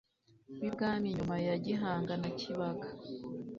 [0.59, 2.87] b'ibwami nyuma ya gihanga na kibaga